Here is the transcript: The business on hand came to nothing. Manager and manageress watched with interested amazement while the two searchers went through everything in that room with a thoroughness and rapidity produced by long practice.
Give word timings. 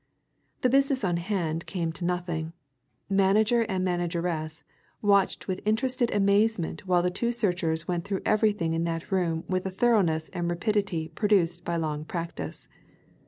The 0.61 0.69
business 0.71 1.03
on 1.03 1.17
hand 1.17 1.67
came 1.67 1.91
to 1.91 2.05
nothing. 2.05 2.53
Manager 3.07 3.61
and 3.69 3.85
manageress 3.85 4.63
watched 4.99 5.47
with 5.47 5.61
interested 5.63 6.09
amazement 6.09 6.87
while 6.87 7.03
the 7.03 7.11
two 7.11 7.31
searchers 7.31 7.87
went 7.87 8.03
through 8.05 8.23
everything 8.25 8.73
in 8.73 8.83
that 8.85 9.11
room 9.11 9.43
with 9.47 9.63
a 9.67 9.69
thoroughness 9.69 10.29
and 10.29 10.49
rapidity 10.49 11.09
produced 11.09 11.63
by 11.63 11.75
long 11.75 12.03
practice. 12.03 12.67